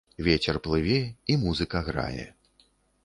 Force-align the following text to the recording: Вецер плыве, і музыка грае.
Вецер 0.27 0.57
плыве, 0.67 0.97
і 1.33 1.35
музыка 1.43 1.85
грае. 1.91 2.25